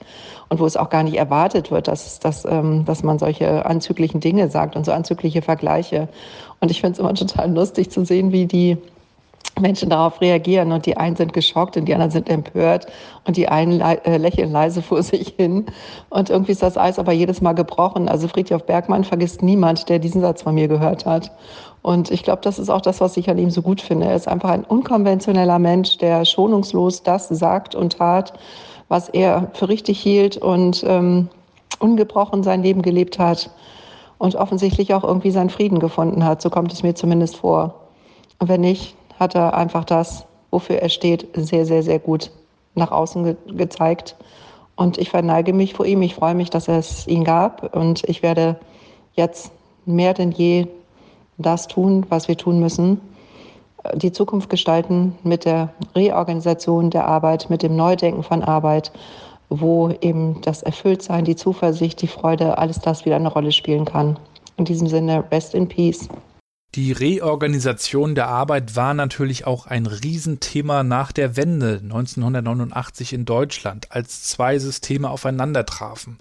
[0.49, 4.21] und wo es auch gar nicht erwartet wird, dass, dass, ähm, dass man solche anzüglichen
[4.21, 6.09] Dinge sagt und so anzügliche Vergleiche.
[6.61, 8.77] Und ich finde es immer total lustig zu sehen, wie die
[9.63, 12.87] Menschen darauf reagieren und die einen sind geschockt und die anderen sind empört
[13.25, 15.67] und die einen äh, lächeln leise vor sich hin
[16.11, 18.09] und irgendwie ist das Eis aber jedes Mal gebrochen.
[18.09, 21.31] Also Friedhof Bergmann vergisst niemand, der diesen Satz von mir gehört hat.
[21.81, 24.07] Und ich glaube, das ist auch das, was ich an ihm so gut finde.
[24.07, 28.35] Er ist einfach ein unkonventioneller Mensch, der schonungslos das sagt und tat,
[28.89, 31.29] was er für richtig hielt und ähm,
[31.81, 33.51] ungebrochen sein Leben gelebt hat
[34.19, 36.41] und offensichtlich auch irgendwie seinen Frieden gefunden hat.
[36.41, 37.75] So kommt es mir zumindest vor.
[38.39, 42.31] Und wenn nicht, hat er einfach das, wofür er steht, sehr, sehr, sehr gut
[42.75, 44.17] nach außen ge gezeigt.
[44.77, 46.03] Und ich verneige mich vor ihm.
[46.03, 47.75] Ich freue mich, dass es ihn gab.
[47.77, 48.57] Und ich werde
[49.15, 49.53] jetzt
[49.85, 50.67] mehr denn je
[51.39, 53.01] das tun, was wir tun müssen,
[53.95, 58.93] die Zukunft gestalten mit der Reorganisation der Arbeit, mit dem Neudenken von Arbeit,
[59.49, 64.19] wo eben das Erfülltsein, die Zuversicht, die Freude, alles das wieder eine Rolle spielen kann.
[64.57, 66.09] In diesem Sinne, rest in peace.
[66.75, 73.93] Die Reorganisation der Arbeit war natürlich auch ein Riesenthema nach der Wende 1989 in Deutschland,
[73.93, 76.17] als zwei Systeme aufeinander trafen.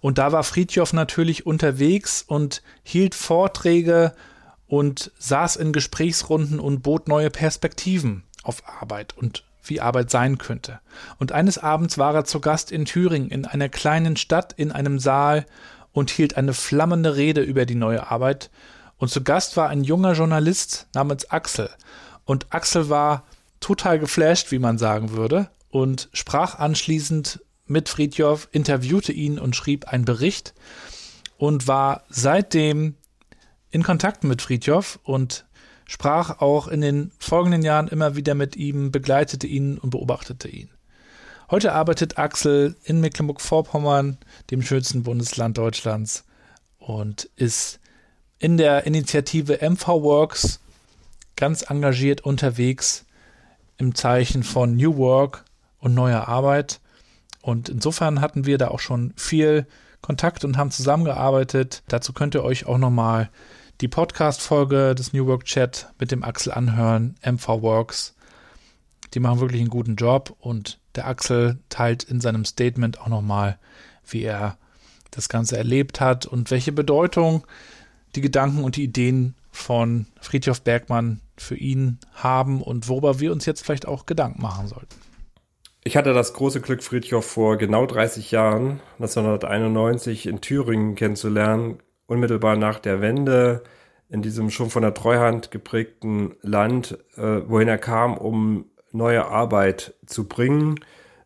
[0.00, 4.12] Und da war Friedjof natürlich unterwegs und hielt Vorträge
[4.66, 10.78] und saß in Gesprächsrunden und bot neue Perspektiven auf Arbeit und wie Arbeit sein könnte.
[11.18, 14.98] Und eines Abends war er zu Gast in Thüringen in einer kleinen Stadt in einem
[14.98, 15.46] Saal
[15.92, 18.50] und hielt eine flammende Rede über die neue Arbeit.
[18.98, 21.70] Und zu Gast war ein junger Journalist namens Axel.
[22.24, 23.24] Und Axel war
[23.60, 29.88] total geflasht, wie man sagen würde, und sprach anschließend mit Friedjof, interviewte ihn und schrieb
[29.88, 30.54] einen Bericht
[31.36, 32.94] und war seitdem
[33.70, 35.46] in Kontakt mit Friedjof und
[35.84, 40.70] sprach auch in den folgenden Jahren immer wieder mit ihm, begleitete ihn und beobachtete ihn.
[41.50, 44.18] Heute arbeitet Axel in Mecklenburg-Vorpommern,
[44.50, 46.24] dem schönsten Bundesland Deutschlands,
[46.78, 47.78] und ist
[48.38, 50.60] in der Initiative MV Works
[51.36, 53.04] ganz engagiert unterwegs
[53.78, 55.44] im Zeichen von New Work
[55.78, 56.80] und neuer Arbeit.
[57.42, 59.66] Und insofern hatten wir da auch schon viel
[60.00, 61.82] Kontakt und haben zusammengearbeitet.
[61.88, 63.30] Dazu könnt ihr euch auch nochmal
[63.80, 68.14] die Podcast-Folge des New Work Chat mit dem Axel anhören, MV Works.
[69.14, 73.58] Die machen wirklich einen guten Job und der Axel teilt in seinem Statement auch nochmal,
[74.08, 74.56] wie er
[75.10, 77.46] das Ganze erlebt hat und welche Bedeutung
[78.16, 83.46] die Gedanken und die Ideen von Friedhof Bergmann für ihn haben und worüber wir uns
[83.46, 84.96] jetzt vielleicht auch Gedanken machen sollten.
[85.84, 92.56] Ich hatte das große Glück, Friedhof vor genau 30 Jahren, 1991, in Thüringen kennenzulernen, unmittelbar
[92.56, 93.62] nach der Wende,
[94.08, 99.94] in diesem schon von der Treuhand geprägten Land, äh, wohin er kam, um neue Arbeit
[100.06, 100.80] zu bringen,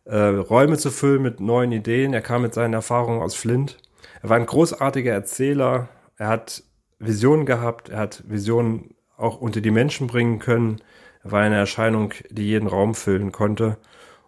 [0.05, 2.13] äh, Räume zu füllen mit neuen Ideen.
[2.13, 3.77] Er kam mit seinen Erfahrungen aus Flint.
[4.21, 5.89] Er war ein großartiger Erzähler.
[6.17, 6.63] Er hat
[7.01, 7.89] Visionen gehabt.
[7.89, 10.81] Er hat Visionen auch unter die Menschen bringen können.
[11.23, 13.77] Er war eine Erscheinung, die jeden Raum füllen konnte.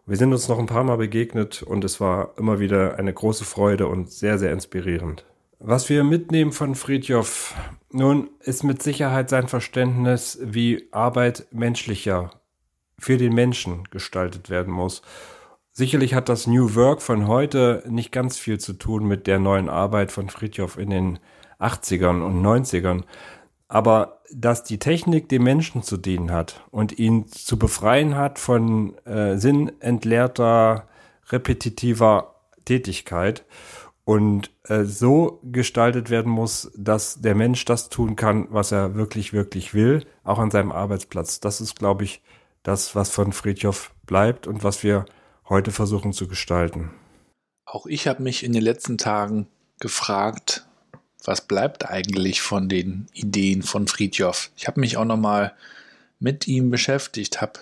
[0.05, 3.45] Wir sind uns noch ein paar Mal begegnet und es war immer wieder eine große
[3.45, 5.25] Freude und sehr, sehr inspirierend.
[5.59, 7.55] Was wir mitnehmen von Friedjof,
[7.89, 12.31] nun ist mit Sicherheit sein Verständnis, wie Arbeit menschlicher
[12.99, 15.03] für den Menschen gestaltet werden muss.
[15.71, 19.69] Sicherlich hat das New Work von heute nicht ganz viel zu tun mit der neuen
[19.69, 21.19] Arbeit von Fritjof in den
[21.63, 23.03] 80ern und 90ern.
[23.67, 28.97] Aber dass die Technik dem Menschen zu dienen hat und ihn zu befreien hat von
[29.05, 30.87] äh, sinnentleerter,
[31.29, 33.45] repetitiver Tätigkeit
[34.05, 39.33] und äh, so gestaltet werden muss, dass der Mensch das tun kann, was er wirklich,
[39.33, 41.39] wirklich will, auch an seinem Arbeitsplatz.
[41.39, 42.21] Das ist, glaube ich,
[42.63, 45.05] das, was von Friedhof bleibt und was wir
[45.47, 46.91] heute versuchen zu gestalten.
[47.65, 49.47] Auch ich habe mich in den letzten Tagen
[49.79, 50.65] gefragt,
[51.23, 54.51] was bleibt eigentlich von den Ideen von Friedjof?
[54.57, 55.53] Ich habe mich auch nochmal
[56.19, 57.59] mit ihm beschäftigt, habe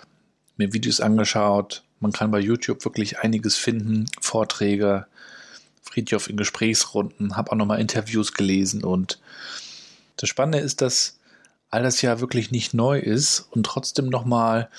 [0.58, 1.84] mir Videos angeschaut.
[2.00, 5.06] Man kann bei YouTube wirklich einiges finden, Vorträge,
[5.84, 9.20] Friedjof in Gesprächsrunden, habe auch nochmal Interviews gelesen und
[10.18, 11.20] das Spannende ist, dass
[11.70, 14.70] all das ja wirklich nicht neu ist und trotzdem nochmal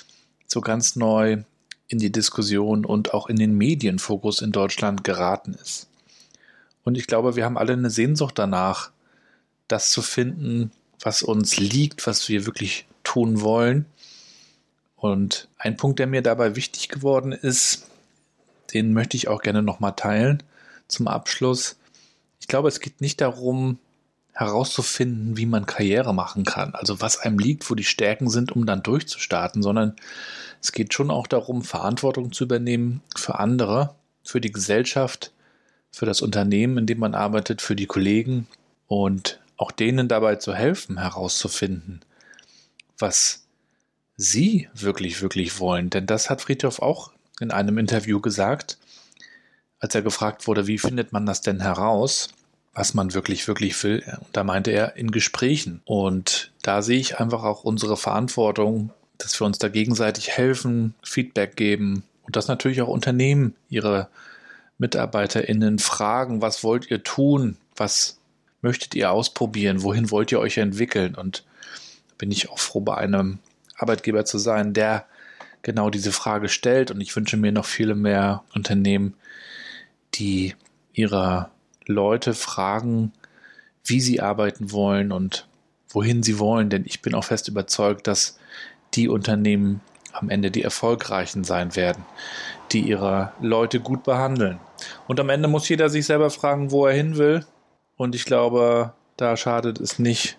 [0.47, 1.43] so ganz neu
[1.87, 5.87] in die Diskussion und auch in den Medienfokus in Deutschland geraten ist.
[6.83, 8.91] Und ich glaube, wir haben alle eine Sehnsucht danach,
[9.67, 13.85] das zu finden, was uns liegt, was wir wirklich tun wollen.
[14.95, 17.87] Und ein Punkt, der mir dabei wichtig geworden ist,
[18.73, 20.41] den möchte ich auch gerne nochmal teilen
[20.87, 21.77] zum Abschluss.
[22.39, 23.79] Ich glaube, es geht nicht darum,
[24.33, 28.65] herauszufinden, wie man Karriere machen kann, also was einem liegt, wo die Stärken sind, um
[28.65, 29.95] dann durchzustarten, sondern
[30.59, 33.93] es geht schon auch darum, Verantwortung zu übernehmen für andere,
[34.23, 35.32] für die Gesellschaft,
[35.93, 38.47] für das Unternehmen, in dem man arbeitet, für die Kollegen
[38.87, 42.01] und auch denen dabei zu helfen, herauszufinden,
[42.97, 43.45] was
[44.17, 45.89] sie wirklich, wirklich wollen.
[45.89, 48.77] Denn das hat Friedhof auch in einem Interview gesagt,
[49.79, 52.29] als er gefragt wurde, wie findet man das denn heraus?
[52.73, 54.03] was man wirklich, wirklich will.
[54.19, 55.81] Und da meinte er in Gesprächen.
[55.85, 61.55] Und da sehe ich einfach auch unsere Verantwortung, dass wir uns da gegenseitig helfen, Feedback
[61.55, 64.09] geben und dass natürlich auch Unternehmen ihre
[64.83, 67.57] MitarbeiterInnen fragen, was wollt ihr tun?
[67.75, 68.19] Was
[68.61, 69.81] möchtet ihr ausprobieren?
[69.81, 71.15] Wohin wollt ihr euch entwickeln?
[71.15, 71.43] Und
[72.17, 73.39] bin ich auch froh, bei einem
[73.77, 75.05] Arbeitgeber zu sein, der
[75.61, 76.91] genau diese Frage stellt.
[76.91, 79.15] Und ich wünsche mir noch viele mehr Unternehmen,
[80.15, 80.53] die
[80.93, 81.49] ihrer
[81.85, 83.13] Leute fragen,
[83.85, 85.47] wie sie arbeiten wollen und
[85.89, 88.37] wohin sie wollen, denn ich bin auch fest überzeugt, dass
[88.93, 92.05] die Unternehmen am Ende die erfolgreichen sein werden,
[92.71, 94.59] die ihre Leute gut behandeln.
[95.07, 97.45] Und am Ende muss jeder sich selber fragen, wo er hin will.
[97.97, 100.37] Und ich glaube, da schadet es nicht,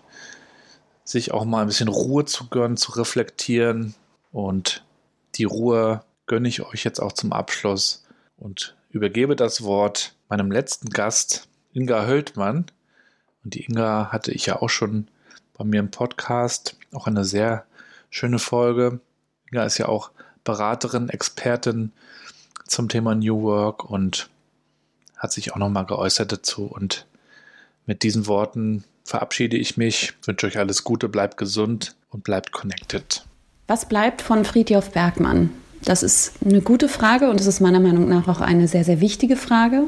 [1.03, 3.95] sich auch mal ein bisschen Ruhe zu gönnen, zu reflektieren.
[4.31, 4.83] Und
[5.35, 8.03] die Ruhe gönne ich euch jetzt auch zum Abschluss
[8.37, 12.65] und übergebe das Wort meinem letzten Gast, Inga Höltmann.
[13.43, 15.07] Und die Inga hatte ich ja auch schon
[15.57, 17.65] bei mir im Podcast, auch eine sehr
[18.09, 18.99] schöne Folge.
[19.51, 20.11] Inga ist ja auch
[20.43, 21.91] Beraterin, Expertin
[22.67, 24.29] zum Thema New Work und
[25.25, 26.65] hat sich auch nochmal geäußert dazu.
[26.65, 27.05] Und
[27.85, 33.25] mit diesen Worten verabschiede ich mich, wünsche euch alles Gute, bleibt gesund und bleibt connected.
[33.67, 35.49] Was bleibt von Friedhof Bergmann?
[35.83, 39.01] Das ist eine gute Frage und es ist meiner Meinung nach auch eine sehr, sehr
[39.01, 39.83] wichtige Frage.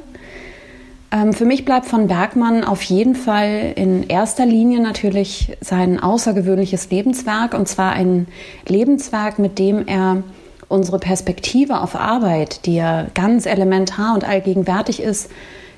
[1.11, 6.89] Ähm, für mich bleibt von Bergmann auf jeden Fall in erster Linie natürlich sein außergewöhnliches
[6.89, 8.27] Lebenswerk und zwar ein
[8.67, 10.23] Lebenswerk, mit dem er
[10.69, 15.29] unsere Perspektive auf Arbeit, die ja ganz elementar und allgegenwärtig ist,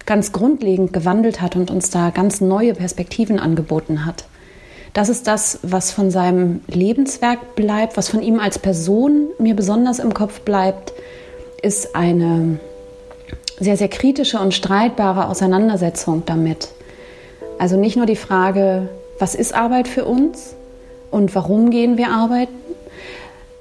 [0.05, 4.25] ganz grundlegend gewandelt hat und uns da ganz neue Perspektiven angeboten hat.
[4.93, 9.99] Das ist das, was von seinem Lebenswerk bleibt, was von ihm als Person mir besonders
[9.99, 10.93] im Kopf bleibt,
[11.61, 12.59] ist eine
[13.59, 16.69] sehr, sehr kritische und streitbare Auseinandersetzung damit.
[17.59, 20.55] Also nicht nur die Frage, was ist Arbeit für uns
[21.11, 22.68] und warum gehen wir arbeiten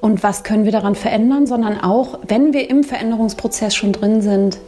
[0.00, 4.58] und was können wir daran verändern, sondern auch, wenn wir im Veränderungsprozess schon drin sind,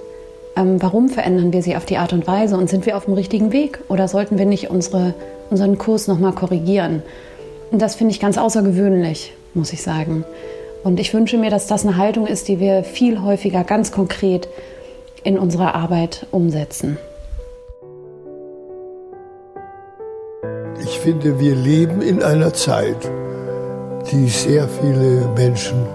[0.56, 3.14] ähm, warum verändern wir sie auf die Art und Weise und sind wir auf dem
[3.14, 5.14] richtigen Weg oder sollten wir nicht unsere,
[5.50, 7.02] unseren Kurs nochmal korrigieren?
[7.70, 10.24] Und das finde ich ganz außergewöhnlich, muss ich sagen.
[10.82, 14.48] Und ich wünsche mir, dass das eine Haltung ist, die wir viel häufiger ganz konkret
[15.22, 16.98] in unserer Arbeit umsetzen.
[20.82, 22.96] Ich finde, wir leben in einer Zeit,
[24.10, 25.86] die sehr viele Menschen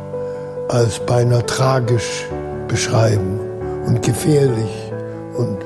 [0.70, 2.26] als beinahe tragisch
[2.68, 3.39] beschreiben
[3.86, 4.91] und gefährlich.
[5.38, 5.58] Und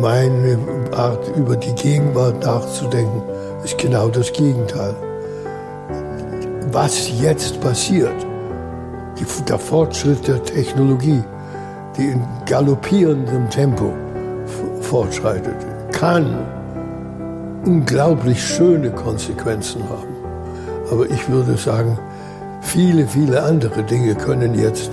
[0.00, 0.58] meine
[0.92, 3.22] Art, über die Gegenwart nachzudenken,
[3.64, 4.94] ist genau das Gegenteil.
[6.72, 8.26] Was jetzt passiert,
[9.18, 11.22] die, der Fortschritt der Technologie,
[11.96, 13.92] die in galoppierendem Tempo
[14.80, 15.56] fortschreitet,
[15.92, 16.46] kann
[17.64, 20.19] unglaublich schöne Konsequenzen haben.
[20.90, 21.98] Aber ich würde sagen,
[22.62, 24.90] viele, viele andere Dinge können jetzt,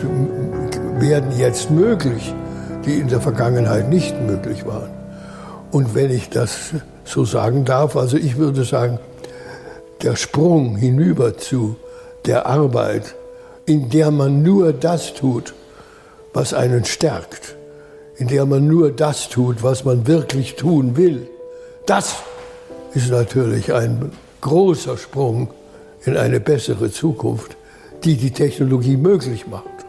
[1.00, 2.34] werden jetzt möglich,
[2.86, 4.92] die in der Vergangenheit nicht möglich waren.
[5.72, 6.74] Und wenn ich das
[7.04, 9.00] so sagen darf, also ich würde sagen,
[10.04, 11.76] der Sprung hinüber zu
[12.26, 13.16] der Arbeit,
[13.66, 15.54] in der man nur das tut,
[16.34, 17.56] was einen stärkt,
[18.18, 21.28] in der man nur das tut, was man wirklich tun will,
[21.86, 22.16] das
[22.94, 25.50] ist natürlich ein großer Sprung
[26.06, 27.58] in eine bessere Zukunft,
[28.04, 29.87] die die Technologie möglich macht.